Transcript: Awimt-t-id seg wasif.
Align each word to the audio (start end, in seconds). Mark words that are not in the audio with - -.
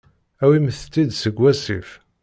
Awimt-t-id 0.43 1.09
seg 1.15 1.35
wasif. 1.41 1.89